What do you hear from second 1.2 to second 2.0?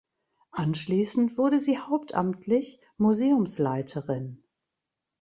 wurde sie